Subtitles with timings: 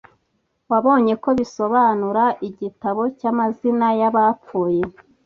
[0.71, 4.83] wabonye ko bisobanura igitabo cy’amazina y’abapfuye